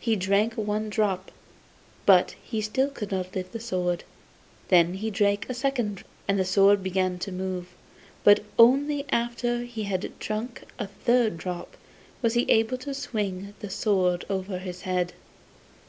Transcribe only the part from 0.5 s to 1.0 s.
one